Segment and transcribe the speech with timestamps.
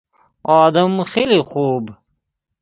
[0.63, 1.89] آدم خیلی خوب